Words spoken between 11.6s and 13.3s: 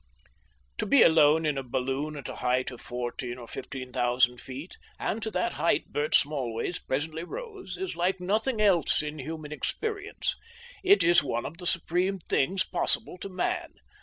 supreme things possible to